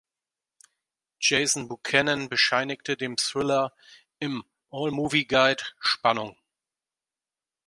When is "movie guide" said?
4.89-5.63